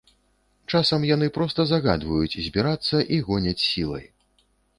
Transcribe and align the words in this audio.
Часам 0.77 1.03
яны 1.15 1.27
проста 1.35 1.65
загадваюць 1.73 2.39
збірацца 2.47 2.97
і 3.15 3.21
гоняць 3.29 3.61
сілай. 3.69 4.05